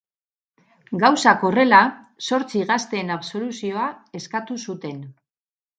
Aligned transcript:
Gauzak 1.03 1.45
horrela, 1.49 1.83
zortzi 2.29 2.65
gazteen 2.73 3.15
absoluzioa 3.19 3.87
eskatu 4.23 4.63
zuten. 4.69 5.03